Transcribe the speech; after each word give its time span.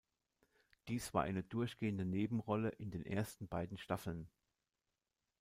Dies 0.87 1.13
war 1.13 1.21
eine 1.21 1.43
durchgehende 1.43 2.05
Nebenrolle 2.05 2.69
in 2.69 2.89
den 2.89 3.05
ersten 3.05 3.47
beiden 3.47 3.77
Staffeln. 3.77 4.27